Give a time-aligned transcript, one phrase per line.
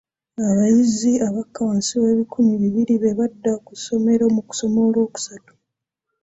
[0.49, 5.53] Abayizi abakka wansi w'ebikumi bibiri be badda ku ssomero mu kusoma olwokusatu.